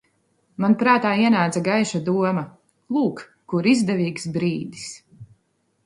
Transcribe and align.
Man 0.63 0.75
prātā 0.83 1.11
ienāca 1.25 1.61
gaiša 1.67 2.01
doma: 2.09 2.45
lūk, 2.97 3.25
kur 3.53 3.71
izdevīgs 3.77 4.31
brīdis! 4.39 4.93